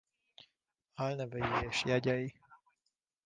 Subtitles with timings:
[0.95, 2.33] Álnevei és jegyei.